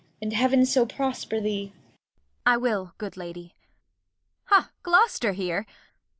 [0.19, 1.73] And Heav'n so prosper thee.
[1.73, 1.77] Kent.
[2.47, 3.53] I will, good Lady.
[4.45, 5.67] Ha, Gloster here!